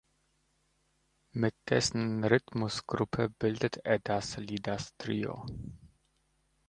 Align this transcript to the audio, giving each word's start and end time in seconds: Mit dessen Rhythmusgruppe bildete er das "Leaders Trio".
Mit 1.31 1.53
dessen 1.69 2.23
Rhythmusgruppe 2.23 3.29
bildete 3.29 3.85
er 3.85 3.99
das 3.99 4.35
"Leaders 4.37 4.97
Trio". 4.97 5.45